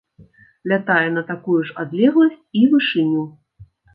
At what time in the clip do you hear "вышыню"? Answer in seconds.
2.75-3.23